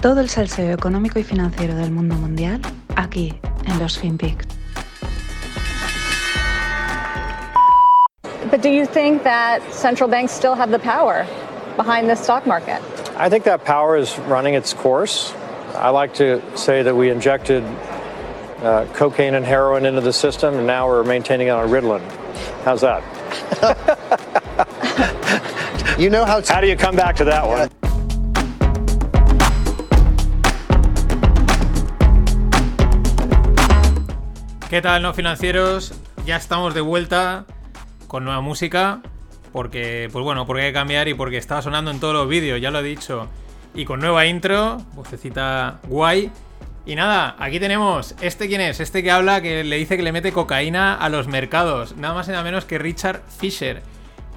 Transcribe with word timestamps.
Todo 0.00 0.20
el 0.20 0.28
salseo 0.28 0.72
económico 0.72 1.18
y 1.18 1.24
financiero 1.24 1.74
del 1.74 1.90
mundo 1.90 2.14
mundial 2.14 2.60
aquí 2.94 3.38
en 3.66 3.78
los 3.78 3.98
FinPix. 3.98 4.46
But 8.50 8.62
do 8.62 8.70
you 8.70 8.86
think 8.86 9.24
that 9.24 9.60
central 9.72 10.08
banks 10.08 10.32
still 10.32 10.54
have 10.54 10.70
the 10.70 10.78
power 10.78 11.26
behind 11.76 12.08
the 12.08 12.14
stock 12.14 12.46
market? 12.46 12.80
I 13.16 13.28
think 13.28 13.44
that 13.44 13.64
power 13.64 13.96
is 13.96 14.18
running 14.20 14.54
its 14.54 14.72
course. 14.72 15.34
I 15.74 15.90
like 15.90 16.14
to 16.14 16.40
say 16.56 16.82
that 16.82 16.94
we 16.94 17.10
injected 17.10 17.64
uh, 18.62 18.86
cocaine 18.94 19.34
and 19.34 19.44
heroin 19.44 19.84
into 19.84 20.00
the 20.00 20.12
system, 20.12 20.54
and 20.54 20.66
now 20.66 20.88
we're 20.88 21.04
maintaining 21.04 21.48
it 21.48 21.50
on 21.50 21.68
Ritalin. 21.68 22.02
How's 22.64 22.80
that? 22.80 23.02
You 25.98 26.10
know 26.10 26.24
how 26.24 26.40
to. 26.40 26.52
How 26.52 26.60
do 26.60 26.68
you 26.68 26.76
come 26.76 26.94
back 26.94 27.16
to 27.16 27.24
that 27.24 27.44
one? 27.44 27.68
¿Qué 34.68 34.82
tal, 34.82 35.00
no 35.00 35.14
financieros? 35.14 35.94
Ya 36.26 36.36
estamos 36.36 36.74
de 36.74 36.82
vuelta 36.82 37.46
con 38.06 38.24
nueva 38.24 38.42
música. 38.42 39.00
Porque, 39.50 40.10
pues 40.12 40.22
bueno, 40.22 40.46
porque 40.46 40.64
hay 40.64 40.68
que 40.68 40.74
cambiar 40.74 41.08
y 41.08 41.14
porque 41.14 41.38
estaba 41.38 41.62
sonando 41.62 41.90
en 41.90 42.00
todos 42.00 42.12
los 42.12 42.28
vídeos, 42.28 42.60
ya 42.60 42.70
lo 42.70 42.80
he 42.80 42.82
dicho. 42.82 43.28
Y 43.74 43.86
con 43.86 44.00
nueva 44.00 44.26
intro, 44.26 44.76
vocecita 44.92 45.80
guay. 45.84 46.30
Y 46.84 46.96
nada, 46.96 47.34
aquí 47.38 47.58
tenemos. 47.58 48.14
¿Este 48.20 48.46
quién 48.46 48.60
es? 48.60 48.80
Este 48.80 49.02
que 49.02 49.10
habla 49.10 49.40
que 49.40 49.64
le 49.64 49.76
dice 49.76 49.96
que 49.96 50.02
le 50.02 50.12
mete 50.12 50.32
cocaína 50.32 50.94
a 50.94 51.08
los 51.08 51.28
mercados. 51.28 51.96
Nada 51.96 52.12
más 52.12 52.28
y 52.28 52.32
nada 52.32 52.44
menos 52.44 52.66
que 52.66 52.76
Richard 52.76 53.22
Fisher. 53.38 53.82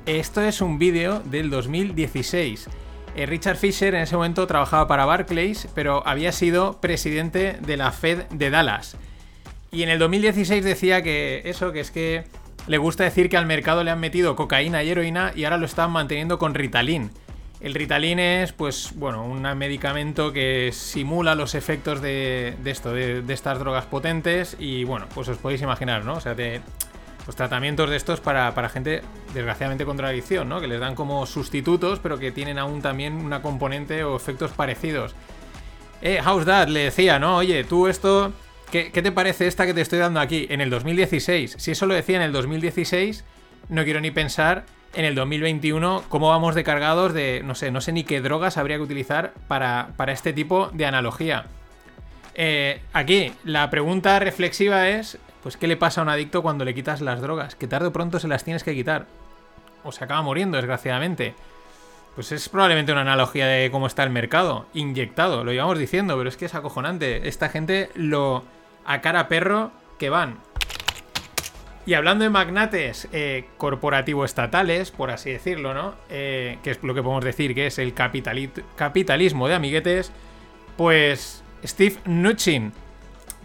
Esto 0.06 0.42
es 0.42 0.62
un 0.62 0.80
vídeo 0.80 1.22
del 1.26 1.50
2016. 1.50 2.70
Eh, 3.18 3.26
Richard 3.26 3.58
Fisher 3.58 3.96
en 3.96 4.04
ese 4.04 4.16
momento 4.16 4.48
trabajaba 4.48 4.88
para 4.88 5.04
Barclays, 5.04 5.68
pero 5.76 6.08
había 6.08 6.32
sido 6.32 6.80
presidente 6.80 7.58
de 7.60 7.76
la 7.76 7.92
Fed 7.92 8.24
de 8.30 8.50
Dallas. 8.50 8.96
Y 9.72 9.84
en 9.84 9.90
el 9.90 10.00
2016 10.00 10.64
decía 10.64 11.02
que 11.02 11.42
eso, 11.46 11.72
que 11.72 11.80
es 11.80 11.92
que 11.92 12.26
le 12.68 12.78
gusta 12.78 13.06
decir 13.06 13.30
que 13.30 13.38
al 13.38 13.46
mercado 13.46 13.84
le 13.84 13.92
han 13.92 14.00
metido 14.00 14.36
cocaína 14.36 14.84
y 14.84 14.90
heroína 14.90 15.32
y 15.36 15.46
ahora 15.46 15.58
lo 15.58 15.66
están 15.66 15.92
manteniendo 15.92 16.38
con 16.38 16.54
Ritalin. 16.54 17.10
El 17.62 17.76
Ritalin 17.76 18.20
es, 18.20 18.54
pues, 18.54 18.92
bueno, 18.96 19.24
un 19.24 19.44
medicamento 19.58 20.34
que 20.34 20.72
simula 20.74 21.36
los 21.36 21.54
efectos 21.54 22.02
de, 22.02 22.56
de 22.64 22.72
esto, 22.72 22.92
de, 22.92 23.24
estas 23.30 23.60
drogas 23.60 23.86
potentes 23.86 24.58
y, 24.60 24.84
bueno, 24.84 25.06
pues 25.14 25.28
os 25.28 25.38
podéis 25.38 25.62
imaginar, 25.62 26.04
¿no? 26.04 26.16
O 26.16 26.20
sea, 26.20 26.34
de, 26.34 26.60
pues 27.24 27.38
tratamientos 27.38 27.90
de 27.92 27.98
estos 27.98 28.20
para, 28.20 28.56
para 28.56 28.68
gente, 28.68 29.04
desgraciadamente, 29.36 29.86
con 29.86 30.04
adicción, 30.04 30.50
¿no? 30.50 30.60
Que 30.60 30.68
les 30.68 30.80
dan 30.80 30.96
como 30.96 31.26
sustitutos, 31.28 32.00
pero 32.00 32.18
que 32.18 32.32
tienen 32.32 32.58
aún 32.58 32.82
también 32.82 33.14
una 33.14 33.44
componente 33.44 34.04
o 34.04 34.16
efectos 34.16 34.52
parecidos. 34.52 35.14
Eh, 36.02 36.20
House 36.24 36.46
Dad 36.46 36.68
le 36.68 36.86
decía, 36.86 37.20
¿no? 37.20 37.38
Oye, 37.38 37.64
tú 37.64 37.88
esto 37.88 38.34
¿Qué, 38.72 38.92
¿Qué, 38.92 39.02
te 39.02 39.12
parece 39.12 39.48
esta 39.48 39.66
que 39.66 39.74
te 39.74 39.82
estoy 39.82 40.00
dando 40.00 40.20
aquí 40.20 40.48
en 40.50 40.62
el 40.62 40.70
2016? 40.70 41.56
Si 41.60 41.72
eso 41.72 41.86
lo 41.86 41.94
decía 41.94 42.16
en 42.16 42.22
el 42.22 42.32
2016, 42.32 43.26
no 43.70 43.84
quiero 43.84 44.00
ni 44.00 44.12
pensar 44.12 44.64
en 44.94 45.06
el 45.06 45.16
2021 45.16 46.04
cómo 46.10 46.30
vamos 46.30 46.56
de 46.56 46.64
cargados 46.64 47.14
de, 47.14 47.42
no 47.44 47.56
sé, 47.56 47.72
no 47.72 47.82
sé 47.82 47.92
ni 47.92 48.04
qué 48.04 48.22
drogas 48.22 48.58
habría 48.58 48.78
que 48.78 48.84
utilizar 48.84 49.34
para, 49.48 49.90
para 49.98 50.12
este 50.12 50.34
tipo 50.34 50.70
de 50.74 50.86
analogía. 50.86 51.46
Eh, 52.36 52.82
aquí, 52.94 53.34
la 53.44 53.70
pregunta 53.70 54.20
reflexiva 54.20 54.88
es, 54.90 55.18
pues, 55.44 55.58
¿qué 55.58 55.68
le 55.68 55.78
pasa 55.78 56.02
a 56.02 56.04
un 56.04 56.10
adicto 56.10 56.42
cuando 56.42 56.66
le 56.66 56.74
quitas 56.74 57.02
las 57.02 57.22
drogas? 57.22 57.56
Que 57.56 57.68
tarde 57.68 57.88
o 57.88 57.94
pronto 57.94 58.20
se 58.20 58.28
las 58.28 58.44
tienes 58.44 58.64
que 58.64 58.74
quitar. 58.74 59.06
O 59.84 59.92
se 59.92 60.04
acaba 60.04 60.22
muriendo, 60.22 60.58
desgraciadamente. 60.58 61.34
Pues 62.16 62.32
es 62.32 62.50
probablemente 62.50 62.92
una 62.92 63.02
analogía 63.02 63.48
de 63.48 63.72
cómo 63.72 63.88
está 63.88 64.04
el 64.04 64.10
mercado. 64.10 64.66
Inyectado, 64.74 65.44
lo 65.44 65.52
llevamos 65.52 65.80
diciendo, 65.80 66.18
pero 66.18 66.30
es 66.30 66.38
que 66.38 66.46
es 66.46 66.56
acojonante. 66.56 67.28
Esta 67.28 67.50
gente 67.50 67.90
lo 67.96 68.44
a 68.86 69.02
cara 69.02 69.28
perro 69.28 69.72
que 69.98 70.10
van. 70.10 70.38
Y 71.86 71.96
hablando 71.96 72.24
de 72.24 72.30
magnates 72.30 73.08
eh, 73.12 73.46
corporativo-estatales, 73.58 74.92
por 74.92 75.10
así 75.10 75.32
decirlo, 75.32 75.74
¿no? 75.74 75.96
Eh, 76.10 76.60
que 76.64 76.72
es 76.72 76.84
lo 76.84 76.94
que 76.94 77.02
podemos 77.02 77.26
decir 77.26 77.56
que 77.56 77.68
es 77.68 77.80
el 77.80 77.94
capitalismo 77.94 79.48
de 79.48 79.56
amiguetes, 79.56 80.12
pues 80.78 81.44
Steve 81.64 81.98
Mnuchin 82.06 82.72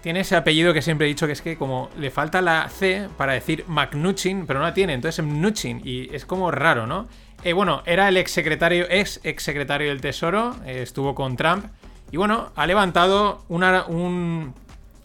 tiene 0.06 0.20
ese 0.20 0.36
apellido 0.36 0.72
que 0.72 0.82
siempre 0.82 1.06
he 1.06 1.08
dicho 1.08 1.26
que 1.26 1.32
es 1.32 1.42
que 1.42 1.56
como 1.56 1.90
le 1.98 2.12
falta 2.12 2.40
la 2.40 2.68
C 2.68 3.08
para 3.16 3.32
decir 3.32 3.64
McNuchin, 3.66 4.46
pero 4.46 4.60
no 4.60 4.66
la 4.66 4.72
tiene, 4.72 4.92
entonces 4.92 5.24
Mnuchin, 5.24 5.80
y 5.84 6.14
es 6.14 6.24
como 6.24 6.52
raro, 6.52 6.86
¿no? 6.86 7.08
Eh, 7.42 7.52
bueno, 7.52 7.82
era 7.86 8.08
el 8.08 8.16
ex 8.16 8.30
secretario, 8.30 8.86
ex 8.88 9.20
ex 9.24 9.42
secretario 9.42 9.88
del 9.88 10.00
Tesoro, 10.00 10.54
eh, 10.64 10.82
estuvo 10.82 11.14
con 11.14 11.36
Trump, 11.36 11.66
y 12.12 12.18
bueno, 12.18 12.52
ha 12.54 12.66
levantado 12.68 13.44
una, 13.48 13.84
un, 13.86 14.54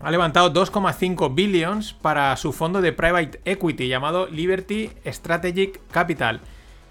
ha 0.04 0.12
levantado 0.12 0.52
2,5 0.54 1.34
billions 1.34 1.94
para 1.94 2.36
su 2.38 2.54
fondo 2.54 2.82
de 2.82 2.92
private 2.92 3.40
equity 3.46 3.88
llamado 3.88 4.28
Liberty 4.28 4.92
Strategic 5.06 5.80
Capital. 5.92 6.42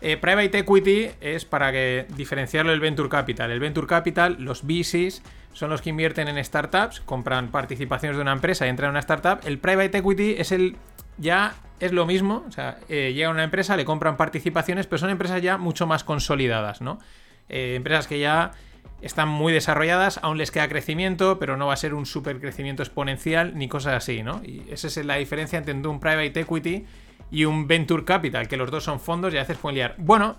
Eh, 0.01 0.17
private 0.17 0.59
equity 0.59 1.11
es 1.21 1.45
para 1.45 1.73
que 1.73 2.07
diferenciarlo 2.17 2.71
del 2.71 2.81
venture 2.81 3.09
capital. 3.09 3.51
El 3.51 3.61
venture 3.61 3.87
capital, 3.87 4.37
los 4.39 4.63
VCs, 4.63 5.23
son 5.53 5.71
los 5.71 5.83
que 5.83 5.91
invierten 5.91 6.29
en 6.29 6.43
startups, 6.43 7.01
compran 7.01 7.51
participaciones 7.51 8.17
de 8.17 8.23
una 8.23 8.33
empresa 8.33 8.67
y 8.67 8.71
entran 8.71 8.89
en 8.89 8.91
una 8.93 9.01
startup. 9.01 9.41
El 9.45 9.59
private 9.59 9.99
equity 9.99 10.37
es 10.39 10.53
el 10.53 10.77
ya 11.19 11.55
es 11.81 11.93
lo 11.93 12.07
mismo, 12.07 12.45
o 12.49 12.53
sea, 12.53 12.79
eh, 12.89 13.13
llega 13.15 13.31
una 13.31 13.45
empresa, 13.45 13.77
le 13.77 13.85
compran 13.85 14.17
participaciones, 14.17 14.87
pero 14.87 14.99
son 14.99 15.11
empresas 15.11 15.43
ya 15.43 15.59
mucho 15.59 15.87
más 15.87 16.05
consolidadas, 16.05 16.81
¿no? 16.81 16.99
Eh, 17.49 17.75
empresas 17.75 18.07
que 18.07 18.19
ya 18.19 18.53
están 19.03 19.29
muy 19.29 19.53
desarrolladas, 19.53 20.21
aún 20.23 20.39
les 20.39 20.51
queda 20.51 20.69
crecimiento, 20.69 21.39
pero 21.39 21.57
no 21.57 21.69
va 21.69 21.75
a 21.75 21.77
ser 21.77 21.95
un 21.95 22.07
super 22.07 22.41
crecimiento 22.41 22.83
exponencial 22.83 23.57
ni 23.57 23.69
cosas 23.69 23.95
así, 23.95 24.23
¿no? 24.23 24.43
Y 24.45 24.67
esa 24.71 24.89
es 24.89 24.97
la 25.05 25.17
diferencia 25.17 25.59
entre 25.59 25.75
un 25.75 26.01
private 26.01 26.41
equity 26.41 26.85
y 27.31 27.45
un 27.45 27.67
venture 27.67 28.05
capital, 28.05 28.49
que 28.49 28.57
los 28.57 28.71
dos 28.71 28.85
son 28.85 29.01
fondos 29.01 29.33
y 29.33 29.39
a 29.39 29.41
veces 29.41 29.57
pueden 29.57 29.77
liar. 29.77 29.95
Bueno, 29.99 30.37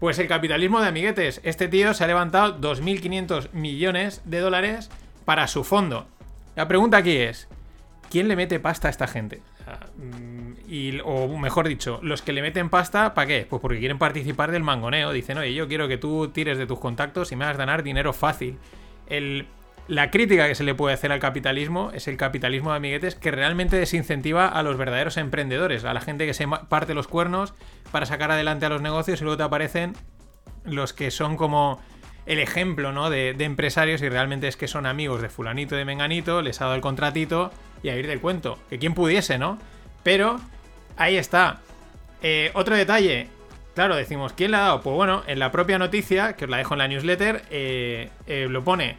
pues 0.00 0.18
el 0.18 0.26
capitalismo 0.26 0.80
de 0.80 0.88
amiguetes. 0.88 1.40
Este 1.44 1.68
tío 1.68 1.94
se 1.94 2.02
ha 2.02 2.06
levantado 2.06 2.58
2.500 2.58 3.52
millones 3.52 4.22
de 4.24 4.40
dólares 4.40 4.90
para 5.24 5.46
su 5.46 5.62
fondo. 5.62 6.08
La 6.56 6.66
pregunta 6.66 6.96
aquí 6.96 7.16
es, 7.16 7.48
¿quién 8.10 8.26
le 8.26 8.34
mete 8.34 8.58
pasta 8.58 8.88
a 8.88 8.90
esta 8.90 9.06
gente? 9.06 9.42
Y, 10.70 11.00
o 11.02 11.26
mejor 11.36 11.66
dicho, 11.66 11.98
los 12.00 12.22
que 12.22 12.32
le 12.32 12.42
meten 12.42 12.70
pasta, 12.70 13.12
¿para 13.12 13.26
qué? 13.26 13.44
Pues 13.50 13.60
porque 13.60 13.80
quieren 13.80 13.98
participar 13.98 14.52
del 14.52 14.62
mangoneo. 14.62 15.10
Dicen, 15.10 15.36
oye, 15.36 15.52
yo 15.52 15.66
quiero 15.66 15.88
que 15.88 15.98
tú 15.98 16.28
tires 16.28 16.58
de 16.58 16.66
tus 16.68 16.78
contactos 16.78 17.32
y 17.32 17.36
me 17.36 17.44
hagas 17.44 17.56
ganar 17.56 17.82
dinero 17.82 18.12
fácil. 18.12 18.56
El, 19.08 19.48
la 19.88 20.12
crítica 20.12 20.46
que 20.46 20.54
se 20.54 20.62
le 20.62 20.76
puede 20.76 20.94
hacer 20.94 21.10
al 21.10 21.18
capitalismo 21.18 21.90
es 21.92 22.06
el 22.06 22.16
capitalismo 22.16 22.70
de 22.70 22.76
amiguetes 22.76 23.16
que 23.16 23.32
realmente 23.32 23.78
desincentiva 23.78 24.46
a 24.46 24.62
los 24.62 24.76
verdaderos 24.76 25.16
emprendedores, 25.16 25.84
a 25.84 25.92
la 25.92 26.00
gente 26.00 26.24
que 26.24 26.34
se 26.34 26.46
parte 26.46 26.94
los 26.94 27.08
cuernos 27.08 27.52
para 27.90 28.06
sacar 28.06 28.30
adelante 28.30 28.66
a 28.66 28.68
los 28.68 28.80
negocios 28.80 29.20
y 29.20 29.24
luego 29.24 29.38
te 29.38 29.42
aparecen 29.42 29.94
los 30.62 30.92
que 30.92 31.10
son 31.10 31.36
como 31.36 31.80
el 32.26 32.38
ejemplo 32.38 32.92
¿no? 32.92 33.10
de, 33.10 33.34
de 33.34 33.44
empresarios 33.44 34.02
y 34.02 34.08
realmente 34.08 34.46
es 34.46 34.56
que 34.56 34.68
son 34.68 34.86
amigos 34.86 35.20
de 35.20 35.30
fulanito 35.30 35.74
de 35.74 35.84
menganito, 35.84 36.42
les 36.42 36.60
ha 36.60 36.66
dado 36.66 36.76
el 36.76 36.80
contratito 36.80 37.50
y 37.82 37.88
a 37.88 37.96
ir 37.96 38.06
del 38.06 38.20
cuento. 38.20 38.56
Que 38.68 38.78
quien 38.78 38.94
pudiese, 38.94 39.36
¿no? 39.36 39.58
Pero 40.04 40.38
ahí 40.96 41.16
está. 41.16 41.60
Eh, 42.22 42.50
otro 42.54 42.76
detalle. 42.76 43.28
Claro, 43.74 43.96
decimos, 43.96 44.32
¿quién 44.32 44.50
le 44.50 44.58
ha 44.58 44.60
dado? 44.60 44.82
Pues 44.82 44.94
bueno, 44.94 45.22
en 45.26 45.38
la 45.38 45.52
propia 45.52 45.78
noticia, 45.78 46.34
que 46.34 46.44
os 46.44 46.50
la 46.50 46.58
dejo 46.58 46.74
en 46.74 46.78
la 46.78 46.88
newsletter, 46.88 47.42
eh, 47.50 48.10
eh, 48.26 48.46
lo 48.50 48.62
pone. 48.64 48.96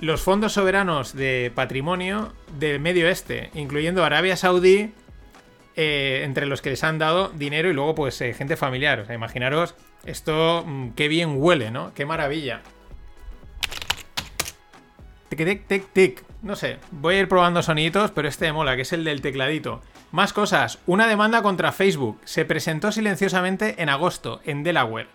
Los 0.00 0.20
fondos 0.20 0.52
soberanos 0.52 1.14
de 1.14 1.50
patrimonio 1.54 2.32
del 2.58 2.80
Medio 2.80 3.08
Este, 3.08 3.50
incluyendo 3.54 4.04
Arabia 4.04 4.36
Saudí, 4.36 4.92
entre 5.78 6.46
los 6.46 6.62
que 6.62 6.70
les 6.70 6.82
han 6.84 6.98
dado 6.98 7.28
dinero 7.28 7.68
y 7.68 7.74
luego 7.74 7.94
pues 7.94 8.18
gente 8.18 8.56
familiar. 8.56 9.00
O 9.00 9.04
sea, 9.04 9.14
imaginaros 9.14 9.74
esto, 10.06 10.64
mm, 10.66 10.90
qué 10.90 11.08
bien 11.08 11.34
huele, 11.36 11.70
¿no? 11.70 11.92
Qué 11.92 12.06
maravilla. 12.06 12.62
Tic, 15.28 15.38
tic, 15.44 15.66
tic, 15.66 15.92
tic. 15.92 16.24
No 16.42 16.56
sé, 16.56 16.78
voy 16.92 17.16
a 17.16 17.20
ir 17.20 17.28
probando 17.28 17.62
soniditos, 17.62 18.10
pero 18.12 18.28
este 18.28 18.46
me 18.46 18.52
mola, 18.52 18.76
que 18.76 18.82
es 18.82 18.92
el 18.92 19.04
del 19.04 19.20
tecladito. 19.20 19.82
Más 20.12 20.32
cosas. 20.32 20.78
Una 20.86 21.08
demanda 21.08 21.42
contra 21.42 21.72
Facebook. 21.72 22.20
Se 22.24 22.44
presentó 22.44 22.92
silenciosamente 22.92 23.82
en 23.82 23.88
agosto, 23.88 24.40
en 24.44 24.62
Delaware. 24.62 25.08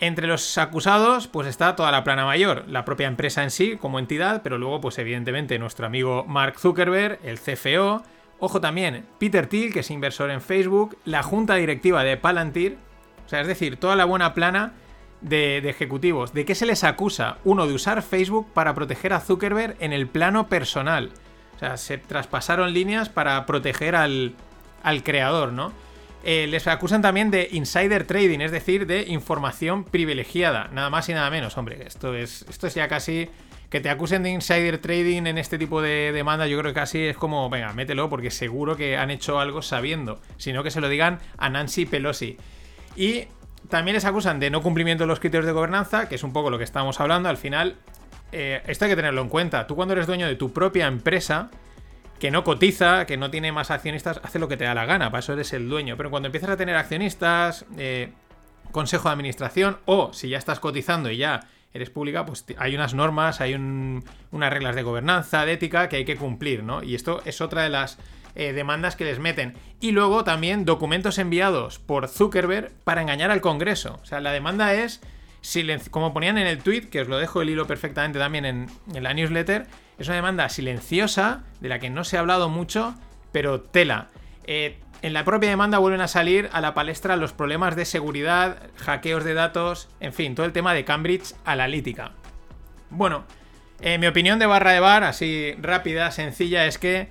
Entre 0.00 0.28
los 0.28 0.56
acusados, 0.58 1.26
pues 1.26 1.48
está 1.48 1.74
toda 1.74 1.90
la 1.90 2.04
plana 2.04 2.24
mayor, 2.24 2.64
la 2.68 2.84
propia 2.84 3.08
empresa 3.08 3.42
en 3.42 3.50
sí 3.50 3.76
como 3.76 3.98
entidad, 3.98 4.42
pero 4.42 4.56
luego, 4.56 4.80
pues 4.80 4.96
evidentemente, 4.98 5.58
nuestro 5.58 5.86
amigo 5.86 6.24
Mark 6.24 6.60
Zuckerberg, 6.60 7.18
el 7.24 7.40
CFO, 7.40 8.04
ojo 8.38 8.60
también, 8.60 9.06
Peter 9.18 9.48
Thiel, 9.48 9.72
que 9.72 9.80
es 9.80 9.90
inversor 9.90 10.30
en 10.30 10.40
Facebook, 10.40 10.96
la 11.04 11.24
junta 11.24 11.56
directiva 11.56 12.04
de 12.04 12.16
Palantir, 12.16 12.78
o 13.26 13.28
sea, 13.28 13.40
es 13.40 13.48
decir, 13.48 13.76
toda 13.76 13.96
la 13.96 14.04
buena 14.04 14.34
plana 14.34 14.74
de, 15.20 15.60
de, 15.60 15.68
ejecutivos. 15.68 16.32
¿De 16.32 16.44
qué 16.44 16.54
se 16.54 16.64
les 16.64 16.84
acusa? 16.84 17.38
Uno, 17.44 17.66
de 17.66 17.74
usar 17.74 18.00
Facebook 18.02 18.46
para 18.54 18.74
proteger 18.74 19.12
a 19.12 19.20
Zuckerberg 19.20 19.76
en 19.80 19.92
el 19.92 20.06
plano 20.06 20.48
personal. 20.48 21.10
O 21.58 21.60
sea, 21.60 21.76
se 21.76 21.98
traspasaron 21.98 22.72
líneas 22.72 23.08
para 23.08 23.44
proteger 23.44 23.96
al, 23.96 24.36
al 24.84 25.02
creador, 25.02 25.52
¿no? 25.52 25.72
Eh, 26.22 26.46
les 26.48 26.68
acusan 26.68 27.02
también 27.02 27.32
de 27.32 27.48
insider 27.50 28.04
trading, 28.04 28.38
es 28.38 28.52
decir, 28.52 28.86
de 28.86 29.02
información 29.08 29.82
privilegiada. 29.82 30.68
Nada 30.72 30.88
más 30.88 31.08
y 31.08 31.14
nada 31.14 31.30
menos, 31.30 31.56
hombre. 31.56 31.84
Esto 31.84 32.14
es, 32.14 32.44
esto 32.48 32.68
es 32.68 32.74
ya 32.74 32.86
casi 32.86 33.28
que 33.70 33.80
te 33.80 33.90
acusen 33.90 34.22
de 34.22 34.30
insider 34.30 34.78
trading 34.78 35.26
en 35.26 35.36
este 35.36 35.58
tipo 35.58 35.82
de 35.82 36.12
demanda, 36.12 36.46
yo 36.46 36.58
creo 36.58 36.72
que 36.72 36.80
casi 36.80 37.00
es 37.00 37.16
como, 37.16 37.50
venga, 37.50 37.72
mételo, 37.72 38.08
porque 38.08 38.30
seguro 38.30 38.76
que 38.76 38.96
han 38.96 39.10
hecho 39.10 39.40
algo 39.40 39.60
sabiendo, 39.62 40.20
sino 40.36 40.62
que 40.62 40.70
se 40.70 40.80
lo 40.80 40.88
digan 40.88 41.18
a 41.36 41.50
Nancy 41.50 41.84
Pelosi. 41.84 42.38
Y 42.96 43.24
también 43.68 43.94
les 43.94 44.04
acusan 44.04 44.40
de 44.40 44.50
no 44.50 44.62
cumplimiento 44.62 45.04
de 45.04 45.08
los 45.08 45.20
criterios 45.20 45.46
de 45.46 45.52
gobernanza, 45.52 46.08
que 46.08 46.14
es 46.14 46.22
un 46.22 46.32
poco 46.32 46.50
lo 46.50 46.58
que 46.58 46.64
estamos 46.64 46.98
hablando. 47.00 47.28
Al 47.28 47.36
final, 47.36 47.76
eh, 48.32 48.62
esto 48.66 48.84
hay 48.84 48.90
que 48.90 48.96
tenerlo 48.96 49.22
en 49.22 49.28
cuenta. 49.28 49.66
Tú 49.66 49.76
cuando 49.76 49.94
eres 49.94 50.06
dueño 50.06 50.26
de 50.26 50.36
tu 50.36 50.52
propia 50.52 50.86
empresa, 50.86 51.50
que 52.18 52.30
no 52.30 52.44
cotiza, 52.44 53.06
que 53.06 53.16
no 53.16 53.30
tiene 53.30 53.52
más 53.52 53.70
accionistas, 53.70 54.20
hace 54.22 54.38
lo 54.38 54.48
que 54.48 54.56
te 54.56 54.64
da 54.64 54.74
la 54.74 54.86
gana, 54.86 55.10
para 55.10 55.20
eso 55.20 55.32
eres 55.32 55.52
el 55.52 55.68
dueño. 55.68 55.96
Pero 55.96 56.10
cuando 56.10 56.26
empiezas 56.26 56.50
a 56.50 56.56
tener 56.56 56.76
accionistas, 56.76 57.64
eh, 57.76 58.12
consejo 58.72 59.08
de 59.08 59.12
administración, 59.14 59.78
o 59.84 60.12
si 60.12 60.28
ya 60.28 60.38
estás 60.38 60.60
cotizando 60.60 61.10
y 61.10 61.18
ya 61.18 61.48
eres 61.72 61.90
pública, 61.90 62.24
pues 62.24 62.44
hay 62.58 62.74
unas 62.74 62.94
normas, 62.94 63.40
hay 63.40 63.54
unas 63.54 64.52
reglas 64.52 64.74
de 64.74 64.82
gobernanza, 64.82 65.44
de 65.44 65.52
ética 65.52 65.88
que 65.88 65.96
hay 65.96 66.04
que 66.04 66.16
cumplir, 66.16 66.62
¿no? 66.62 66.82
Y 66.82 66.94
esto 66.94 67.20
es 67.24 67.40
otra 67.40 67.62
de 67.62 67.68
las 67.68 67.98
eh, 68.34 68.52
demandas 68.52 68.96
que 68.96 69.04
les 69.04 69.18
meten. 69.18 69.54
Y 69.80 69.92
luego 69.92 70.24
también 70.24 70.64
documentos 70.64 71.18
enviados 71.18 71.78
por 71.78 72.08
Zuckerberg 72.08 72.70
para 72.84 73.02
engañar 73.02 73.30
al 73.30 73.40
Congreso. 73.40 74.00
O 74.02 74.06
sea, 74.06 74.20
la 74.20 74.32
demanda 74.32 74.74
es, 74.74 75.00
como 75.90 76.12
ponían 76.12 76.38
en 76.38 76.46
el 76.46 76.58
tweet, 76.58 76.88
que 76.88 77.00
os 77.00 77.08
lo 77.08 77.18
dejo 77.18 77.42
el 77.42 77.50
hilo 77.50 77.66
perfectamente 77.66 78.18
también 78.18 78.44
en, 78.44 78.66
la 78.92 79.14
newsletter, 79.14 79.66
es 79.98 80.06
una 80.06 80.16
demanda 80.16 80.48
silenciosa, 80.48 81.44
de 81.60 81.68
la 81.68 81.78
que 81.78 81.90
no 81.90 82.04
se 82.04 82.16
ha 82.16 82.20
hablado 82.20 82.48
mucho, 82.48 82.94
pero 83.32 83.60
tela. 83.60 84.08
Eh, 84.44 84.78
en 85.02 85.12
la 85.12 85.24
propia 85.24 85.50
demanda 85.50 85.78
vuelven 85.78 86.00
a 86.00 86.08
salir 86.08 86.48
a 86.52 86.60
la 86.60 86.74
palestra 86.74 87.16
los 87.16 87.32
problemas 87.32 87.76
de 87.76 87.84
seguridad, 87.84 88.58
hackeos 88.76 89.24
de 89.24 89.34
datos, 89.34 89.88
en 90.00 90.12
fin, 90.12 90.34
todo 90.34 90.46
el 90.46 90.52
tema 90.52 90.74
de 90.74 90.84
Cambridge 90.84 91.34
Analytica. 91.44 92.12
Bueno, 92.90 93.24
mi 93.80 94.06
opinión 94.06 94.38
de 94.38 94.46
barra 94.46 94.72
de 94.72 94.80
bar, 94.80 95.04
así 95.04 95.54
rápida, 95.60 96.10
sencilla, 96.10 96.66
es 96.66 96.78
que, 96.78 97.08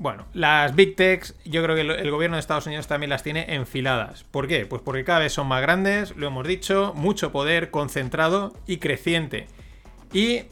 bueno, 0.00 0.24
las 0.32 0.74
Big 0.74 0.96
Techs, 0.96 1.34
yo 1.44 1.62
creo 1.62 1.76
que 1.76 1.82
el 1.82 2.10
gobierno 2.10 2.38
de 2.38 2.40
Estados 2.40 2.66
Unidos 2.66 2.86
también 2.86 3.10
las 3.10 3.22
tiene 3.22 3.54
enfiladas. 3.54 4.24
¿Por 4.24 4.48
qué? 4.48 4.64
Pues 4.64 4.80
porque 4.80 5.04
cada 5.04 5.18
vez 5.18 5.34
son 5.34 5.46
más 5.46 5.60
grandes, 5.60 6.16
lo 6.16 6.26
hemos 6.26 6.48
dicho, 6.48 6.94
mucho 6.96 7.32
poder 7.32 7.70
concentrado 7.70 8.54
y 8.66 8.78
creciente. 8.78 9.46
Y 10.10 10.44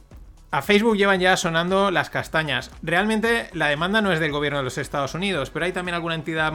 a 0.50 0.60
Facebook 0.60 0.98
llevan 0.98 1.20
ya 1.20 1.34
sonando 1.38 1.90
las 1.90 2.10
castañas. 2.10 2.70
Realmente 2.82 3.48
la 3.54 3.68
demanda 3.68 4.02
no 4.02 4.12
es 4.12 4.20
del 4.20 4.32
gobierno 4.32 4.58
de 4.58 4.64
los 4.64 4.76
Estados 4.76 5.14
Unidos, 5.14 5.48
pero 5.48 5.64
hay 5.64 5.72
también 5.72 5.94
alguna 5.94 6.14
entidad 6.14 6.52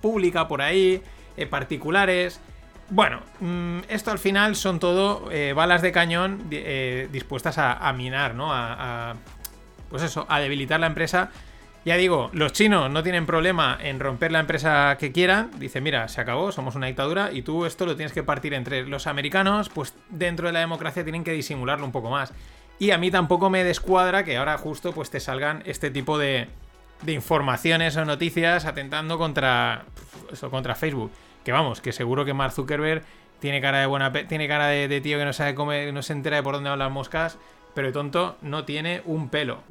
pública 0.00 0.46
por 0.46 0.62
ahí, 0.62 1.02
eh, 1.36 1.46
particulares. 1.46 2.40
Bueno, 2.90 3.22
mm, 3.40 3.78
esto 3.88 4.12
al 4.12 4.20
final 4.20 4.54
son 4.54 4.78
todo 4.78 5.32
eh, 5.32 5.52
balas 5.52 5.82
de 5.82 5.90
cañón 5.90 6.44
eh, 6.52 7.08
dispuestas 7.10 7.58
a, 7.58 7.92
minar, 7.92 8.36
¿no? 8.36 8.52
A, 8.52 9.16
pues 9.90 10.04
eso, 10.04 10.26
a 10.28 10.38
debilitar 10.38 10.78
la 10.78 10.86
empresa. 10.86 11.32
Ya 11.86 11.96
digo, 11.96 12.30
los 12.32 12.52
chinos 12.52 12.90
no 12.90 13.04
tienen 13.04 13.26
problema 13.26 13.78
en 13.80 14.00
romper 14.00 14.32
la 14.32 14.40
empresa 14.40 14.96
que 14.98 15.12
quieran. 15.12 15.52
Dicen, 15.56 15.84
mira, 15.84 16.08
se 16.08 16.20
acabó, 16.20 16.50
somos 16.50 16.74
una 16.74 16.88
dictadura 16.88 17.30
y 17.32 17.42
tú 17.42 17.64
esto 17.64 17.86
lo 17.86 17.94
tienes 17.94 18.12
que 18.12 18.24
partir 18.24 18.54
entre 18.54 18.84
los 18.88 19.06
americanos, 19.06 19.68
pues 19.68 19.94
dentro 20.08 20.48
de 20.48 20.52
la 20.52 20.58
democracia 20.58 21.04
tienen 21.04 21.22
que 21.22 21.30
disimularlo 21.30 21.86
un 21.86 21.92
poco 21.92 22.10
más. 22.10 22.32
Y 22.80 22.90
a 22.90 22.98
mí 22.98 23.12
tampoco 23.12 23.50
me 23.50 23.62
descuadra 23.62 24.24
que 24.24 24.36
ahora 24.36 24.58
justo 24.58 24.90
pues 24.90 25.10
te 25.10 25.20
salgan 25.20 25.62
este 25.64 25.92
tipo 25.92 26.18
de, 26.18 26.48
informaciones 27.06 27.96
o 27.96 28.04
noticias 28.04 28.64
atentando 28.64 29.16
contra, 29.16 29.84
eso, 30.32 30.50
contra 30.50 30.74
Facebook. 30.74 31.12
Que 31.44 31.52
vamos, 31.52 31.80
que 31.80 31.92
seguro 31.92 32.24
que 32.24 32.34
Mark 32.34 32.52
Zuckerberg 32.52 33.04
tiene 33.38 33.60
cara 33.60 33.78
de 33.78 33.86
buena 33.86 34.12
tiene 34.12 34.48
cara 34.48 34.66
de, 34.66 35.00
tío 35.00 35.18
que 35.18 35.24
no 35.24 35.32
sabe 35.32 35.54
cómo, 35.54 35.70
no 35.92 36.02
se 36.02 36.14
entera 36.14 36.38
de 36.38 36.42
por 36.42 36.54
dónde 36.54 36.68
van 36.68 36.80
las 36.80 36.90
moscas, 36.90 37.38
pero 37.74 37.92
tonto 37.92 38.38
no 38.42 38.64
tiene 38.64 39.02
un 39.04 39.28
pelo. 39.28 39.62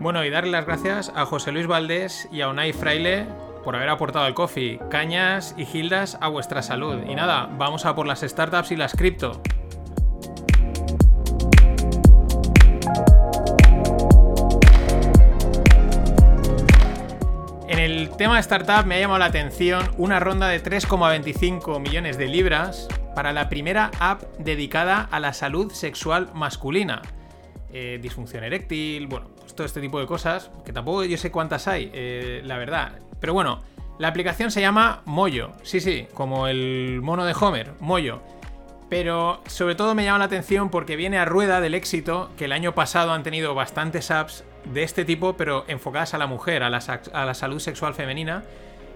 Bueno, 0.00 0.24
y 0.24 0.30
darle 0.30 0.52
las 0.52 0.64
gracias 0.64 1.12
a 1.14 1.26
José 1.26 1.52
Luis 1.52 1.66
Valdés 1.66 2.26
y 2.32 2.40
a 2.40 2.48
Unai 2.48 2.72
Fraile 2.72 3.26
por 3.62 3.76
haber 3.76 3.90
aportado 3.90 4.26
el 4.26 4.32
coffee, 4.32 4.80
cañas 4.88 5.54
y 5.58 5.66
gildas 5.66 6.16
a 6.22 6.28
vuestra 6.28 6.62
salud. 6.62 7.02
Y 7.06 7.14
nada, 7.14 7.50
vamos 7.58 7.84
a 7.84 7.94
por 7.94 8.06
las 8.06 8.20
startups 8.20 8.70
y 8.70 8.76
las 8.76 8.94
cripto. 8.94 9.42
En 17.68 17.78
el 17.78 18.08
tema 18.16 18.36
de 18.36 18.40
startup 18.40 18.86
me 18.86 18.94
ha 18.94 19.00
llamado 19.00 19.18
la 19.18 19.26
atención 19.26 19.84
una 19.98 20.18
ronda 20.18 20.48
de 20.48 20.62
3,25 20.62 21.78
millones 21.78 22.16
de 22.16 22.26
libras 22.26 22.88
para 23.14 23.34
la 23.34 23.50
primera 23.50 23.90
app 24.00 24.22
dedicada 24.38 25.02
a 25.10 25.20
la 25.20 25.34
salud 25.34 25.70
sexual 25.72 26.30
masculina. 26.32 27.02
Eh, 27.70 27.98
disfunción 28.02 28.42
eréctil, 28.42 29.06
bueno, 29.06 29.28
todo 29.60 29.66
este 29.66 29.82
tipo 29.82 30.00
de 30.00 30.06
cosas, 30.06 30.50
que 30.64 30.72
tampoco 30.72 31.04
yo 31.04 31.18
sé 31.18 31.30
cuántas 31.30 31.68
hay, 31.68 31.90
eh, 31.92 32.40
la 32.46 32.56
verdad. 32.56 32.92
Pero 33.20 33.34
bueno, 33.34 33.60
la 33.98 34.08
aplicación 34.08 34.50
se 34.50 34.62
llama 34.62 35.02
Moyo. 35.04 35.52
Sí, 35.62 35.80
sí, 35.80 36.06
como 36.14 36.46
el 36.46 37.00
mono 37.02 37.26
de 37.26 37.34
Homer, 37.38 37.74
Moyo. 37.78 38.22
Pero 38.88 39.42
sobre 39.46 39.74
todo 39.74 39.94
me 39.94 40.02
llama 40.02 40.20
la 40.20 40.24
atención 40.24 40.70
porque 40.70 40.96
viene 40.96 41.18
a 41.18 41.26
rueda 41.26 41.60
del 41.60 41.74
éxito 41.74 42.30
que 42.38 42.46
el 42.46 42.52
año 42.52 42.74
pasado 42.74 43.12
han 43.12 43.22
tenido 43.22 43.54
bastantes 43.54 44.10
apps 44.10 44.44
de 44.64 44.82
este 44.82 45.04
tipo, 45.04 45.34
pero 45.36 45.66
enfocadas 45.68 46.14
a 46.14 46.18
la 46.18 46.26
mujer, 46.26 46.62
a 46.62 46.70
la, 46.70 47.34
salud 47.34 47.60
sexual 47.60 47.92
femenina, 47.92 48.44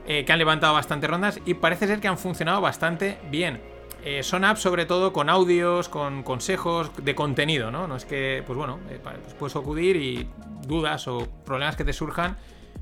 eh, 0.07 0.25
que 0.25 0.33
han 0.33 0.39
levantado 0.39 0.73
bastantes 0.73 1.11
rondas 1.11 1.41
y 1.45 1.53
parece 1.53 1.87
ser 1.87 2.01
que 2.01 2.09
han 2.09 2.17
funcionado 2.17 2.63
bastante 2.63 3.19
bien. 3.31 3.61
Eh, 4.07 4.23
son 4.23 4.45
apps 4.45 4.61
sobre 4.61 4.85
todo 4.85 5.15
con 5.15 5.31
audios, 5.31 5.89
con 5.89 6.23
consejos 6.23 6.91
de 7.03 7.15
contenido, 7.15 7.71
¿no? 7.71 7.89
No 7.89 7.97
es 7.97 8.05
que, 8.05 8.43
pues 8.47 8.59
bueno, 8.59 8.79
eh, 8.91 9.01
pues 9.03 9.35
puedes 9.39 9.57
acudir 9.57 9.97
y 9.97 10.29
dudas 10.67 11.09
o 11.09 11.27
problemas 11.47 11.75
que 11.75 11.85
te 11.85 11.95
surjan, 11.95 12.37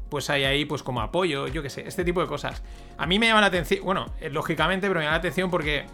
pues 0.08 0.30
hay 0.30 0.42
ahí 0.42 0.64
pues 0.64 0.82
como 0.82 1.00
apoyo, 1.00 1.46
yo 1.46 1.62
qué 1.62 1.70
sé, 1.70 1.86
este 1.86 2.04
tipo 2.04 2.20
de 2.20 2.26
cosas. 2.26 2.64
A 2.98 3.06
mí 3.06 3.20
me 3.20 3.28
llama 3.28 3.40
la 3.40 3.46
atención, 3.46 3.84
bueno, 3.84 4.06
eh, 4.20 4.30
lógicamente, 4.30 4.88
pero 4.88 4.98
me 4.98 5.04
llama 5.04 5.14
la 5.14 5.20
atención 5.20 5.48
porque 5.48 5.86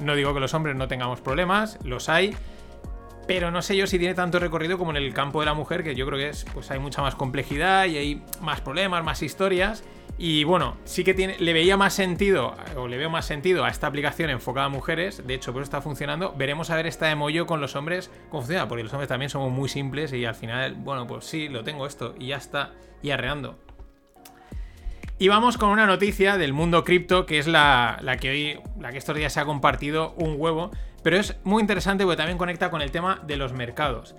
no 0.00 0.16
digo 0.16 0.34
que 0.34 0.40
los 0.40 0.52
hombres 0.52 0.74
no 0.74 0.88
tengamos 0.88 1.20
problemas, 1.20 1.78
los 1.84 2.08
hay, 2.08 2.34
pero 3.28 3.52
no 3.52 3.62
sé 3.62 3.76
yo 3.76 3.86
si 3.86 4.00
tiene 4.00 4.14
tanto 4.14 4.40
recorrido 4.40 4.78
como 4.78 4.90
en 4.90 4.96
el 4.96 5.14
campo 5.14 5.38
de 5.38 5.46
la 5.46 5.54
mujer, 5.54 5.84
que 5.84 5.94
yo 5.94 6.06
creo 6.06 6.18
que 6.18 6.30
es, 6.30 6.44
pues 6.52 6.72
hay 6.72 6.80
mucha 6.80 7.02
más 7.02 7.14
complejidad 7.14 7.86
y 7.86 7.98
hay 7.98 8.22
más 8.40 8.60
problemas, 8.60 9.04
más 9.04 9.22
historias. 9.22 9.84
Y 10.24 10.44
bueno, 10.44 10.76
sí 10.84 11.02
que 11.02 11.14
tiene, 11.14 11.36
le 11.40 11.52
veía 11.52 11.76
más 11.76 11.94
sentido, 11.94 12.54
o 12.76 12.86
le 12.86 12.96
veo 12.96 13.10
más 13.10 13.24
sentido 13.24 13.64
a 13.64 13.68
esta 13.68 13.88
aplicación 13.88 14.30
enfocada 14.30 14.66
a 14.66 14.68
mujeres. 14.68 15.26
De 15.26 15.34
hecho, 15.34 15.52
por 15.52 15.62
eso 15.62 15.64
está 15.64 15.82
funcionando. 15.82 16.32
Veremos 16.38 16.70
a 16.70 16.76
ver 16.76 16.86
esta 16.86 17.06
de 17.06 17.16
Moyo 17.16 17.44
con 17.44 17.60
los 17.60 17.74
hombres 17.74 18.08
cómo 18.30 18.42
funciona, 18.42 18.68
porque 18.68 18.84
los 18.84 18.92
hombres 18.92 19.08
también 19.08 19.30
somos 19.30 19.50
muy 19.50 19.68
simples 19.68 20.12
y 20.12 20.24
al 20.24 20.36
final, 20.36 20.74
bueno, 20.74 21.08
pues 21.08 21.24
sí, 21.24 21.48
lo 21.48 21.64
tengo 21.64 21.88
esto 21.88 22.14
y 22.20 22.28
ya 22.28 22.36
está, 22.36 22.70
y 23.02 23.10
arreando. 23.10 23.58
Y 25.18 25.26
vamos 25.26 25.58
con 25.58 25.70
una 25.70 25.86
noticia 25.86 26.38
del 26.38 26.52
mundo 26.52 26.84
cripto, 26.84 27.26
que 27.26 27.40
es 27.40 27.48
la, 27.48 27.98
la, 28.00 28.16
que 28.16 28.30
hoy, 28.30 28.60
la 28.78 28.92
que 28.92 28.98
estos 28.98 29.16
días 29.16 29.32
se 29.32 29.40
ha 29.40 29.44
compartido 29.44 30.14
un 30.18 30.36
huevo, 30.38 30.70
pero 31.02 31.16
es 31.16 31.34
muy 31.42 31.60
interesante 31.60 32.04
porque 32.04 32.18
también 32.18 32.38
conecta 32.38 32.70
con 32.70 32.80
el 32.80 32.92
tema 32.92 33.20
de 33.26 33.34
los 33.34 33.52
mercados. 33.54 34.14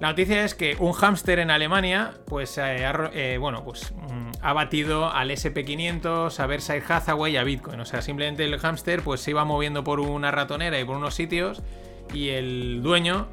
La 0.00 0.08
noticia 0.08 0.44
es 0.44 0.54
que 0.54 0.76
un 0.78 0.92
hámster 0.92 1.38
en 1.38 1.50
Alemania, 1.50 2.12
pues, 2.26 2.58
eh, 2.58 2.86
eh, 3.14 3.38
bueno, 3.40 3.64
pues 3.64 3.94
mm, 3.94 4.25
ha 4.46 4.52
batido 4.52 5.10
al 5.12 5.32
SP500, 5.32 6.38
a 6.38 6.46
Berkshire 6.46 6.84
Hathaway 6.88 7.32
y 7.32 7.36
a 7.36 7.42
Bitcoin. 7.42 7.80
O 7.80 7.84
sea, 7.84 8.00
simplemente 8.00 8.44
el 8.44 8.56
hámster 8.60 9.02
pues 9.02 9.20
se 9.20 9.32
iba 9.32 9.44
moviendo 9.44 9.82
por 9.82 9.98
una 9.98 10.30
ratonera 10.30 10.78
y 10.78 10.84
por 10.84 10.96
unos 10.96 11.16
sitios 11.16 11.64
y 12.14 12.28
el 12.28 12.80
dueño, 12.80 13.26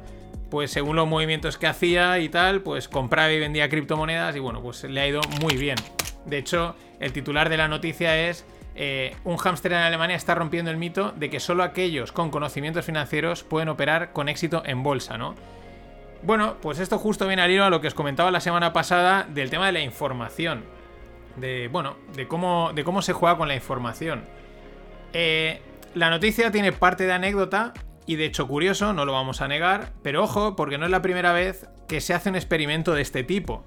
pues 0.50 0.72
según 0.72 0.96
los 0.96 1.06
movimientos 1.06 1.56
que 1.56 1.68
hacía 1.68 2.18
y 2.18 2.28
tal, 2.28 2.62
pues 2.62 2.88
compraba 2.88 3.30
y 3.30 3.38
vendía 3.38 3.68
criptomonedas 3.68 4.34
y 4.34 4.40
bueno, 4.40 4.60
pues 4.60 4.82
le 4.82 5.00
ha 5.00 5.06
ido 5.06 5.20
muy 5.40 5.56
bien. 5.56 5.76
De 6.26 6.38
hecho, 6.38 6.74
el 6.98 7.12
titular 7.12 7.48
de 7.48 7.58
la 7.58 7.68
noticia 7.68 8.28
es 8.28 8.44
eh, 8.74 9.14
un 9.22 9.36
hámster 9.36 9.70
en 9.70 9.78
Alemania 9.78 10.16
está 10.16 10.34
rompiendo 10.34 10.72
el 10.72 10.78
mito 10.78 11.12
de 11.12 11.30
que 11.30 11.38
solo 11.38 11.62
aquellos 11.62 12.10
con 12.10 12.30
conocimientos 12.30 12.86
financieros 12.86 13.44
pueden 13.44 13.68
operar 13.68 14.12
con 14.12 14.28
éxito 14.28 14.64
en 14.66 14.82
bolsa, 14.82 15.16
¿no? 15.16 15.36
Bueno, 16.24 16.56
pues 16.60 16.80
esto 16.80 16.98
justo 16.98 17.28
viene 17.28 17.42
al 17.42 17.52
hilo 17.52 17.64
a 17.64 17.70
lo 17.70 17.80
que 17.80 17.86
os 17.86 17.94
comentaba 17.94 18.32
la 18.32 18.40
semana 18.40 18.72
pasada 18.72 19.28
del 19.28 19.48
tema 19.48 19.66
de 19.66 19.72
la 19.72 19.80
información. 19.80 20.64
De, 21.36 21.68
bueno, 21.68 21.96
de 22.14 22.26
cómo, 22.28 23.02
se 23.02 23.12
juega 23.12 23.36
con 23.36 23.48
la 23.48 23.54
información. 23.54 24.24
Eh, 25.12 25.60
la 25.94 26.10
noticia 26.10 26.50
tiene 26.50 26.72
parte 26.72 27.06
de 27.06 27.12
anécdota 27.12 27.72
y 28.06 28.16
de 28.16 28.26
hecho 28.26 28.46
curioso, 28.46 28.92
no 28.92 29.04
lo 29.04 29.12
vamos 29.12 29.40
a 29.40 29.48
negar, 29.48 29.92
pero 30.02 30.22
ojo, 30.22 30.56
porque 30.56 30.78
no 30.78 30.84
es 30.84 30.90
la 30.90 31.02
primera 31.02 31.32
vez 31.32 31.66
que 31.88 32.00
se 32.00 32.14
hace 32.14 32.30
un 32.30 32.36
experimento 32.36 32.92
de 32.94 33.02
este 33.02 33.24
tipo. 33.24 33.64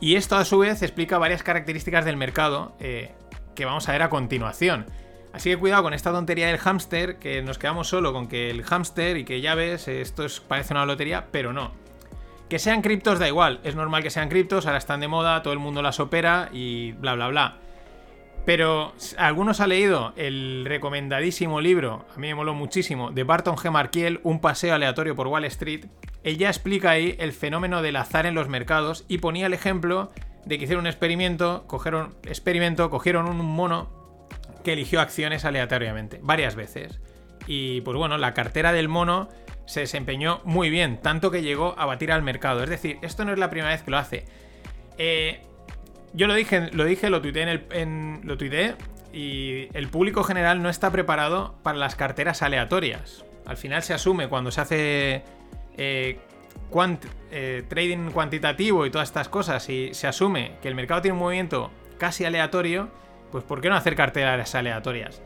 Y 0.00 0.16
esto 0.16 0.36
a 0.36 0.44
su 0.44 0.58
vez 0.58 0.82
explica 0.82 1.18
varias 1.18 1.42
características 1.42 2.04
del 2.04 2.16
mercado 2.16 2.76
eh, 2.80 3.12
que 3.54 3.64
vamos 3.64 3.88
a 3.88 3.92
ver 3.92 4.02
a 4.02 4.10
continuación. 4.10 4.86
Así 5.32 5.50
que 5.50 5.58
cuidado 5.58 5.82
con 5.82 5.94
esta 5.94 6.12
tontería 6.12 6.46
del 6.46 6.58
hámster, 6.58 7.18
que 7.18 7.42
nos 7.42 7.58
quedamos 7.58 7.88
solo 7.88 8.12
con 8.12 8.28
que 8.28 8.50
el 8.50 8.62
hámster 8.62 9.16
y 9.16 9.24
que 9.24 9.40
ya 9.40 9.54
ves, 9.54 9.88
esto 9.88 10.24
es, 10.24 10.40
parece 10.40 10.72
una 10.72 10.86
lotería, 10.86 11.26
pero 11.30 11.52
no. 11.52 11.72
Que 12.48 12.58
sean 12.60 12.80
criptos 12.80 13.18
da 13.18 13.26
igual, 13.26 13.60
es 13.64 13.74
normal 13.74 14.02
que 14.02 14.10
sean 14.10 14.28
criptos, 14.28 14.66
ahora 14.66 14.78
están 14.78 15.00
de 15.00 15.08
moda, 15.08 15.42
todo 15.42 15.52
el 15.52 15.58
mundo 15.58 15.82
las 15.82 15.98
opera 15.98 16.48
y 16.52 16.92
bla 16.92 17.14
bla 17.14 17.28
bla. 17.28 17.58
Pero 18.44 18.92
algunos 19.18 19.60
ha 19.60 19.66
leído 19.66 20.12
el 20.14 20.64
recomendadísimo 20.64 21.60
libro, 21.60 22.06
a 22.14 22.18
mí 22.18 22.28
me 22.28 22.36
moló 22.36 22.54
muchísimo, 22.54 23.10
de 23.10 23.24
Barton 23.24 23.56
G. 23.56 23.72
Markiel, 23.72 24.20
Un 24.22 24.40
paseo 24.40 24.72
aleatorio 24.74 25.16
por 25.16 25.26
Wall 25.26 25.44
Street. 25.46 25.86
Ella 26.22 26.48
explica 26.48 26.90
ahí 26.90 27.16
el 27.18 27.32
fenómeno 27.32 27.82
del 27.82 27.96
azar 27.96 28.24
en 28.24 28.36
los 28.36 28.48
mercados 28.48 29.04
y 29.08 29.18
ponía 29.18 29.46
el 29.46 29.52
ejemplo 29.52 30.12
de 30.44 30.58
que 30.58 30.64
hicieron 30.64 30.84
un 30.84 30.86
experimento, 30.86 31.64
cogieron, 31.66 32.14
experimento, 32.22 32.88
cogieron 32.88 33.26
un 33.26 33.44
mono 33.44 33.90
que 34.62 34.74
eligió 34.74 35.00
acciones 35.00 35.44
aleatoriamente, 35.44 36.20
varias 36.22 36.54
veces. 36.54 37.00
Y 37.48 37.80
pues 37.80 37.96
bueno, 37.96 38.16
la 38.16 38.32
cartera 38.32 38.72
del 38.72 38.88
mono 38.88 39.28
se 39.66 39.80
desempeñó 39.80 40.40
muy 40.44 40.70
bien, 40.70 40.98
tanto 41.02 41.30
que 41.30 41.42
llegó 41.42 41.74
a 41.78 41.86
batir 41.86 42.12
al 42.12 42.22
mercado. 42.22 42.62
Es 42.62 42.70
decir, 42.70 42.98
esto 43.02 43.24
no 43.24 43.32
es 43.32 43.38
la 43.38 43.50
primera 43.50 43.70
vez 43.70 43.82
que 43.82 43.90
lo 43.90 43.98
hace. 43.98 44.24
Eh, 44.96 45.40
yo 46.14 46.26
lo 46.26 46.34
dije, 46.34 46.70
lo 46.72 46.84
dije, 46.84 47.10
lo 47.10 47.20
tuiteé 47.20 47.42
en 47.42 48.20
el. 48.24 48.38
tuiteé. 48.38 48.74
Y 49.12 49.68
el 49.72 49.88
público 49.88 50.24
general 50.24 50.62
no 50.62 50.68
está 50.68 50.90
preparado 50.90 51.54
para 51.62 51.78
las 51.78 51.96
carteras 51.96 52.42
aleatorias. 52.42 53.24
Al 53.46 53.56
final 53.56 53.82
se 53.82 53.94
asume 53.94 54.28
cuando 54.28 54.50
se 54.50 54.60
hace 54.60 55.22
eh, 55.76 56.18
eh, 57.30 57.64
trading 57.68 58.10
cuantitativo 58.10 58.84
y 58.84 58.90
todas 58.90 59.08
estas 59.08 59.28
cosas 59.28 59.68
y 59.70 59.94
se 59.94 60.06
asume 60.06 60.52
que 60.60 60.68
el 60.68 60.74
mercado 60.74 61.02
tiene 61.02 61.14
un 61.14 61.20
movimiento 61.20 61.70
casi 61.98 62.24
aleatorio, 62.24 62.90
pues 63.30 63.44
¿por 63.44 63.60
qué 63.60 63.68
no 63.70 63.76
hacer 63.76 63.94
carteras 63.94 64.54
aleatorias? 64.54 65.22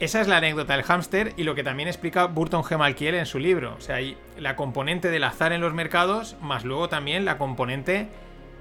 Esa 0.00 0.22
es 0.22 0.28
la 0.28 0.38
anécdota 0.38 0.72
del 0.72 0.82
hámster 0.82 1.34
y 1.36 1.42
lo 1.42 1.54
que 1.54 1.62
también 1.62 1.86
explica 1.86 2.24
Burton 2.24 2.62
G. 2.62 2.78
Malkiel 2.78 3.16
en 3.16 3.26
su 3.26 3.38
libro. 3.38 3.74
O 3.76 3.82
sea, 3.82 3.96
hay 3.96 4.16
la 4.38 4.56
componente 4.56 5.10
del 5.10 5.22
azar 5.24 5.52
en 5.52 5.60
los 5.60 5.74
mercados, 5.74 6.36
más 6.40 6.64
luego 6.64 6.88
también 6.88 7.26
la 7.26 7.36
componente 7.36 8.08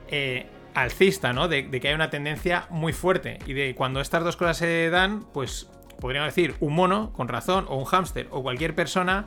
eh, 0.09 0.47
alcista, 0.73 1.31
¿no? 1.31 1.47
De, 1.47 1.69
que 1.71 1.87
hay 1.87 1.93
una 1.93 2.09
tendencia 2.09 2.67
muy 2.69 2.91
fuerte. 2.91 3.39
Y 3.45 3.53
de 3.53 3.73
cuando 3.73 4.01
estas 4.01 4.21
dos 4.25 4.35
cosas 4.35 4.57
se 4.57 4.89
dan, 4.89 5.23
pues 5.33 5.69
podríamos 6.01 6.35
decir 6.35 6.55
un 6.59 6.75
mono, 6.75 7.13
con 7.13 7.29
razón, 7.29 7.63
o 7.69 7.77
un 7.77 7.85
hámster, 7.85 8.27
o 8.31 8.43
cualquier 8.43 8.75
persona, 8.75 9.23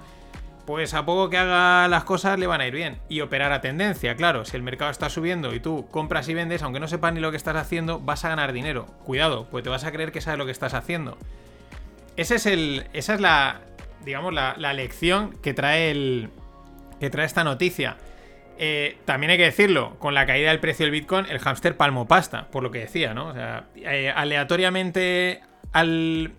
pues 0.67 0.93
a 0.93 1.07
poco 1.07 1.31
que 1.31 1.39
haga 1.39 1.89
las 1.89 2.05
cosas 2.05 2.39
le 2.39 2.47
van 2.47 2.61
a 2.61 2.67
ir 2.67 2.75
bien. 2.75 2.99
Y 3.09 3.23
operar 3.23 3.53
a 3.53 3.63
tendencia, 3.63 4.17
claro, 4.17 4.45
si 4.45 4.55
el 4.55 4.63
mercado 4.63 4.91
está 4.91 5.09
subiendo 5.09 5.55
y 5.55 5.61
tú 5.61 5.87
compras 5.91 6.29
y 6.29 6.35
vendes, 6.35 6.63
aunque 6.63 6.79
no 6.79 6.89
sepas 6.89 7.15
ni 7.15 7.21
lo 7.21 7.31
que 7.31 7.39
estás 7.39 7.57
haciendo, 7.57 8.01
vas 8.01 8.23
a 8.27 8.29
ganar 8.29 8.53
dinero. 8.53 8.85
Cuidado, 9.07 9.47
pues 9.51 9.65
te 9.65 9.71
vas 9.71 9.85
a 9.85 9.93
creer 9.93 10.13
que 10.13 10.21
sabes 10.21 10.37
lo 10.37 10.45
que 10.45 10.53
estás 10.53 10.75
haciendo. 10.75 11.17
Es 12.17 12.47
el, 12.47 12.87
esa 12.93 13.15
es 13.15 13.21
la, 13.21 13.61
digamos, 14.05 14.33
la, 14.33 14.55
la 14.59 14.73
lección 14.73 15.37
que 15.43 15.55
trae, 15.55 15.91
el, 15.91 16.31
que 17.01 17.11
trae 17.11 17.27
esta 17.27 17.45
noticia. 17.45 17.97
Eh, 18.59 18.99
también 19.05 19.31
hay 19.31 19.39
que 19.39 19.45
decirlo, 19.45 19.99
con 19.99 20.15
la 20.15 20.27
caída 20.27 20.51
del 20.51 20.61
precio 20.61 20.85
del 20.85 20.93
Bitcoin, 20.93 21.27
el 21.29 21.39
hámster 21.39 21.77
palmo 21.77 22.07
pasta, 22.07 22.49
por 22.49 22.63
lo 22.63 22.71
que 22.71 22.81
decía, 22.81 23.15
¿no? 23.15 23.29
O 23.29 23.35
sea, 23.35 23.65
eh, 23.77 24.13
aleatoriamente 24.15 25.41
al, 25.73 26.33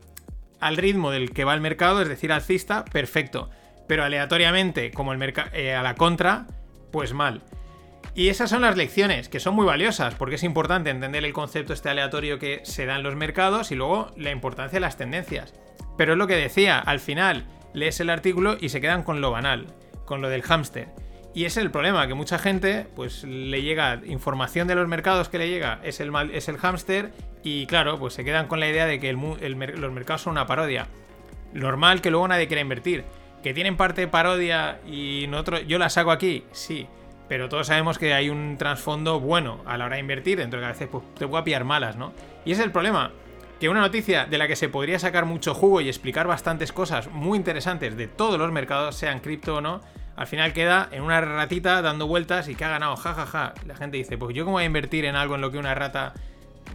al, 0.59 0.77
ritmo 0.77 1.11
del 1.11 1.31
que 1.31 1.43
va 1.43 1.53
el 1.53 1.61
mercado, 1.61 2.01
es 2.01 2.07
decir, 2.07 2.31
alcista, 2.31 2.85
perfecto. 2.85 3.49
Pero 3.87 4.03
aleatoriamente, 4.03 4.91
como 4.91 5.11
el 5.11 5.17
mercado 5.17 5.49
eh, 5.53 5.73
a 5.73 5.83
la 5.83 5.95
contra, 5.95 6.45
pues 6.91 7.13
mal. 7.13 7.41
Y 8.15 8.29
esas 8.29 8.51
son 8.51 8.61
las 8.61 8.77
lecciones, 8.77 9.27
que 9.27 9.39
son 9.39 9.55
muy 9.55 9.65
valiosas, 9.65 10.13
porque 10.13 10.35
es 10.35 10.43
importante 10.43 10.91
entender 10.91 11.25
el 11.25 11.33
concepto 11.33 11.73
este 11.73 11.89
aleatorio 11.89 12.37
que 12.37 12.61
se 12.63 12.85
da 12.85 12.95
en 12.95 13.03
los 13.03 13.15
mercados 13.15 13.71
y 13.71 13.75
luego 13.75 14.11
la 14.17 14.29
importancia 14.29 14.77
de 14.77 14.81
las 14.81 14.97
tendencias. 14.97 15.55
Pero 15.97 16.13
es 16.13 16.19
lo 16.19 16.27
que 16.27 16.35
decía, 16.35 16.77
al 16.77 16.99
final 16.99 17.45
lees 17.73 17.99
el 17.99 18.11
artículo 18.11 18.55
y 18.59 18.69
se 18.69 18.81
quedan 18.81 19.01
con 19.01 19.19
lo 19.19 19.31
banal, 19.31 19.65
con 20.05 20.21
lo 20.21 20.29
del 20.29 20.43
hámster. 20.43 20.89
Y 21.33 21.45
ese 21.45 21.59
es 21.59 21.65
el 21.65 21.71
problema, 21.71 22.07
que 22.07 22.13
mucha 22.13 22.37
gente, 22.37 22.85
pues 22.95 23.23
le 23.23 23.63
llega 23.63 23.99
información 24.05 24.67
de 24.67 24.75
los 24.75 24.87
mercados 24.87 25.29
que 25.29 25.39
le 25.39 25.49
llega, 25.49 25.79
es 25.83 25.99
el, 25.99 26.13
es 26.31 26.47
el 26.47 26.57
hámster, 26.57 27.11
y 27.41 27.65
claro, 27.65 27.97
pues 27.97 28.13
se 28.13 28.23
quedan 28.23 28.47
con 28.47 28.59
la 28.59 28.69
idea 28.69 28.85
de 28.85 28.99
que 28.99 29.13
los 29.13 29.91
mercados 29.91 30.21
son 30.21 30.31
una 30.31 30.45
parodia. 30.45 30.87
Normal 31.53 32.01
que 32.01 32.11
luego 32.11 32.27
nadie 32.27 32.47
quiera 32.47 32.61
invertir. 32.61 33.05
¿Que 33.41 33.55
tienen 33.55 33.75
parte 33.75 34.01
de 34.01 34.07
parodia 34.07 34.79
y 34.85 35.25
nosotros, 35.27 35.63
yo 35.67 35.79
la 35.79 35.89
saco 35.89 36.11
aquí? 36.11 36.43
Sí. 36.51 36.87
Pero 37.27 37.49
todos 37.49 37.67
sabemos 37.67 37.97
que 37.97 38.13
hay 38.13 38.29
un 38.29 38.57
trasfondo 38.57 39.19
bueno 39.19 39.61
a 39.65 39.77
la 39.77 39.85
hora 39.85 39.95
de 39.95 40.01
invertir, 40.01 40.37
dentro 40.37 40.59
de 40.59 40.63
que 40.63 40.69
a 40.69 40.73
veces 40.73 40.89
pues, 40.91 41.03
te 41.15 41.27
puede 41.27 41.43
pillar 41.43 41.63
malas, 41.63 41.95
¿no? 41.95 42.13
Y 42.45 42.51
ese 42.51 42.61
es 42.61 42.65
el 42.65 42.71
problema. 42.71 43.11
Que 43.59 43.69
una 43.69 43.79
noticia 43.79 44.25
de 44.25 44.37
la 44.37 44.47
que 44.47 44.55
se 44.55 44.67
podría 44.67 44.99
sacar 44.99 45.25
mucho 45.25 45.53
jugo 45.53 45.79
y 45.79 45.87
explicar 45.87 46.27
bastantes 46.27 46.73
cosas 46.73 47.09
muy 47.09 47.37
interesantes 47.37 47.95
de 47.95 48.07
todos 48.07 48.37
los 48.37 48.51
mercados, 48.51 48.95
sean 48.95 49.21
cripto 49.21 49.55
o 49.55 49.61
no, 49.61 49.79
al 50.15 50.27
final 50.27 50.53
queda 50.53 50.89
en 50.91 51.01
una 51.01 51.21
ratita 51.21 51.81
dando 51.81 52.05
vueltas 52.05 52.47
y 52.47 52.55
que 52.55 52.65
ha 52.65 52.69
ganado, 52.69 52.95
jajaja. 52.95 53.53
La 53.65 53.75
gente 53.75 53.97
dice, 53.97 54.17
pues 54.17 54.35
yo 54.35 54.45
cómo 54.45 54.57
voy 54.57 54.63
a 54.63 54.67
invertir 54.67 55.05
en 55.05 55.15
algo 55.15 55.35
en 55.35 55.41
lo 55.41 55.51
que 55.51 55.57
una 55.57 55.73
rata, 55.73 56.13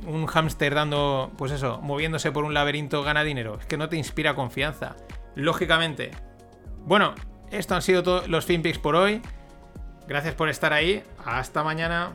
un 0.07 0.27
hámster 0.27 0.75
dando, 0.75 1.31
pues 1.39 1.53
eso, 1.53 1.81
moviéndose 1.81 2.33
por 2.33 2.45
un 2.45 2.55
laberinto 2.55 3.03
gana 3.05 3.23
dinero. 3.23 3.59
Es 3.61 3.67
que 3.67 3.77
no 3.77 3.89
te 3.89 3.97
inspira 3.97 4.35
confianza. 4.35 4.97
Lógicamente. 5.37 6.11
Bueno, 6.85 7.15
esto 7.53 7.77
han 7.77 7.83
sido 7.83 8.03
todos 8.03 8.29
los 8.29 8.45
FinPix 8.45 8.79
por 8.79 8.97
hoy. 8.97 9.23
Gracias 10.09 10.35
por 10.35 10.49
estar 10.49 10.73
ahí. 10.73 11.05
Hasta 11.23 11.63
mañana. 11.63 12.13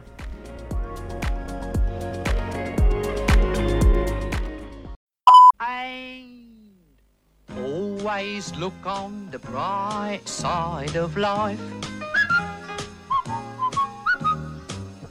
Always 7.55 8.55
look 8.57 8.73
on 8.85 9.29
the 9.29 9.37
bright 9.37 10.27
side 10.27 10.97
of 10.97 11.15
life. 11.15 11.59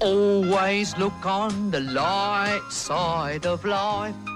Always 0.00 0.96
look 0.98 1.24
on 1.24 1.70
the 1.70 1.80
light 1.80 2.62
side 2.68 3.46
of 3.46 3.64
life. 3.64 4.31